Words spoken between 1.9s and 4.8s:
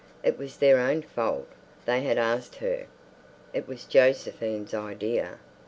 had asked her. It was Josephine's